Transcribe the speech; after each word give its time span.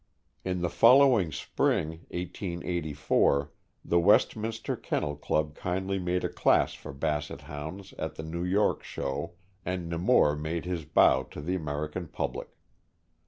In 0.43 0.61
the 0.61 0.69
following 0.71 1.31
spring, 1.31 1.89
1884, 2.09 3.51
the 3.85 3.99
Westminster 3.99 4.75
Kennel 4.75 5.15
Club 5.15 5.53
kindly 5.53 5.99
made 5.99 6.23
a 6.23 6.27
class 6.27 6.73
for 6.73 6.91
Basset 6.91 7.41
Hounds 7.41 7.93
at 7.99 8.15
the 8.15 8.23
New 8.23 8.43
York 8.43 8.83
Show, 8.83 9.33
and 9.63 9.87
Nemours 9.87 10.39
made 10.41 10.65
his 10.65 10.85
bow 10.85 11.21
to 11.29 11.39
the 11.39 11.53
American 11.53 12.07
public. 12.07 12.47